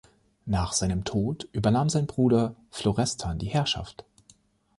Nach 0.47 0.73
seinem 0.73 1.03
Tod 1.03 1.47
übernahm 1.51 1.87
sein 1.87 2.07
Bruder 2.07 2.55
Florestan 2.71 3.37
die 3.37 3.45
Herrschaft. 3.45 4.03